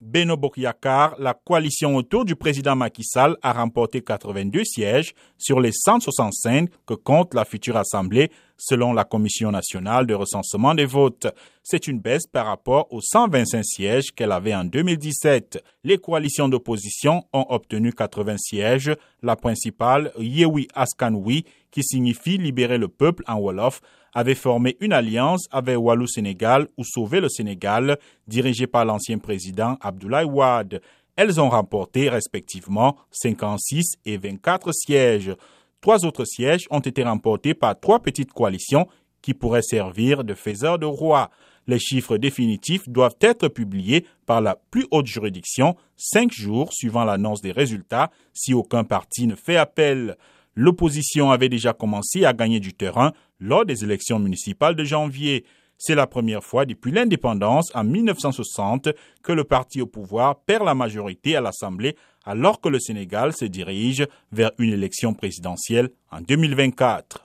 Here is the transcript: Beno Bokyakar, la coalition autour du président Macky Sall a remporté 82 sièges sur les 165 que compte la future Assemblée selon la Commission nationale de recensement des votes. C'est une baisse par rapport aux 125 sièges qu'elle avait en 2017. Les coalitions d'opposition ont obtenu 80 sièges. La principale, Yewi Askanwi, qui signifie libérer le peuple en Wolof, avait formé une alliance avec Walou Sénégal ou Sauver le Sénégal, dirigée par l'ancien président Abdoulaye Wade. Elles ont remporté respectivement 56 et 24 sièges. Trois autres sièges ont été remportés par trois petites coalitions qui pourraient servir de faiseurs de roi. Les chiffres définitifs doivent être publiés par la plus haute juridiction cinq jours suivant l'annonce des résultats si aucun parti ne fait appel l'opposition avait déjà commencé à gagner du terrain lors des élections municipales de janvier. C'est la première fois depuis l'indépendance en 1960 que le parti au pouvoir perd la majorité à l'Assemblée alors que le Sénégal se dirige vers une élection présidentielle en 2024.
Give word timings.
Beno 0.00 0.36
Bokyakar, 0.36 1.16
la 1.18 1.34
coalition 1.34 1.96
autour 1.96 2.24
du 2.24 2.36
président 2.36 2.76
Macky 2.76 3.02
Sall 3.02 3.36
a 3.42 3.52
remporté 3.52 4.00
82 4.00 4.62
sièges 4.64 5.12
sur 5.36 5.58
les 5.58 5.72
165 5.72 6.70
que 6.86 6.94
compte 6.94 7.34
la 7.34 7.44
future 7.44 7.76
Assemblée 7.76 8.30
selon 8.58 8.92
la 8.92 9.04
Commission 9.04 9.50
nationale 9.50 10.06
de 10.06 10.14
recensement 10.14 10.74
des 10.74 10.84
votes. 10.84 11.28
C'est 11.62 11.86
une 11.86 12.00
baisse 12.00 12.26
par 12.26 12.46
rapport 12.46 12.92
aux 12.92 13.00
125 13.00 13.64
sièges 13.64 14.10
qu'elle 14.14 14.32
avait 14.32 14.54
en 14.54 14.64
2017. 14.64 15.62
Les 15.84 15.96
coalitions 15.98 16.48
d'opposition 16.48 17.24
ont 17.32 17.46
obtenu 17.48 17.92
80 17.92 18.36
sièges. 18.38 18.92
La 19.22 19.36
principale, 19.36 20.12
Yewi 20.18 20.66
Askanwi, 20.74 21.44
qui 21.70 21.82
signifie 21.82 22.36
libérer 22.36 22.78
le 22.78 22.88
peuple 22.88 23.22
en 23.28 23.38
Wolof, 23.38 23.80
avait 24.12 24.34
formé 24.34 24.76
une 24.80 24.92
alliance 24.92 25.46
avec 25.52 25.78
Walou 25.78 26.06
Sénégal 26.06 26.66
ou 26.76 26.84
Sauver 26.84 27.20
le 27.20 27.28
Sénégal, 27.28 27.98
dirigée 28.26 28.66
par 28.66 28.84
l'ancien 28.84 29.18
président 29.18 29.76
Abdoulaye 29.80 30.24
Wade. 30.24 30.80
Elles 31.16 31.40
ont 31.40 31.48
remporté 31.48 32.08
respectivement 32.08 32.96
56 33.10 33.94
et 34.06 34.16
24 34.16 34.72
sièges. 34.72 35.34
Trois 35.80 36.04
autres 36.04 36.24
sièges 36.24 36.66
ont 36.70 36.80
été 36.80 37.02
remportés 37.02 37.54
par 37.54 37.78
trois 37.78 38.00
petites 38.00 38.32
coalitions 38.32 38.86
qui 39.22 39.34
pourraient 39.34 39.62
servir 39.62 40.24
de 40.24 40.34
faiseurs 40.34 40.78
de 40.78 40.86
roi. 40.86 41.30
Les 41.66 41.78
chiffres 41.78 42.16
définitifs 42.16 42.88
doivent 42.88 43.16
être 43.20 43.48
publiés 43.48 44.06
par 44.26 44.40
la 44.40 44.56
plus 44.70 44.86
haute 44.90 45.06
juridiction 45.06 45.76
cinq 45.96 46.32
jours 46.32 46.72
suivant 46.72 47.04
l'annonce 47.04 47.42
des 47.42 47.52
résultats 47.52 48.10
si 48.32 48.54
aucun 48.54 48.84
parti 48.84 49.26
ne 49.26 49.34
fait 49.34 49.56
appel 49.56 50.16
l'opposition 50.58 51.30
avait 51.30 51.48
déjà 51.48 51.72
commencé 51.72 52.24
à 52.24 52.32
gagner 52.32 52.58
du 52.58 52.74
terrain 52.74 53.12
lors 53.38 53.64
des 53.64 53.84
élections 53.84 54.18
municipales 54.18 54.74
de 54.74 54.82
janvier. 54.82 55.44
C'est 55.78 55.94
la 55.94 56.08
première 56.08 56.42
fois 56.42 56.66
depuis 56.66 56.90
l'indépendance 56.90 57.70
en 57.74 57.84
1960 57.84 58.88
que 59.22 59.32
le 59.32 59.44
parti 59.44 59.80
au 59.80 59.86
pouvoir 59.86 60.40
perd 60.40 60.64
la 60.64 60.74
majorité 60.74 61.36
à 61.36 61.40
l'Assemblée 61.40 61.96
alors 62.24 62.60
que 62.60 62.68
le 62.68 62.80
Sénégal 62.80 63.32
se 63.32 63.44
dirige 63.44 64.06
vers 64.32 64.50
une 64.58 64.72
élection 64.72 65.14
présidentielle 65.14 65.90
en 66.10 66.20
2024. 66.20 67.24